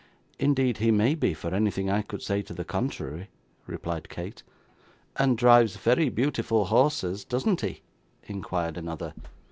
'Indeed 0.39 0.77
he 0.77 0.89
may 0.89 1.13
be, 1.13 1.35
for 1.35 1.53
anything 1.53 1.87
I 1.87 2.01
could 2.01 2.23
say 2.23 2.41
to 2.41 2.55
the 2.55 2.65
contrary,' 2.65 3.29
replied 3.67 4.09
Kate. 4.09 4.41
'And 5.17 5.37
drives 5.37 5.75
very 5.75 6.09
beautiful 6.09 6.65
horses, 6.65 7.23
doesn't 7.23 7.61
he?' 7.61 7.81
inquired 8.27 8.77
another. 8.77 9.13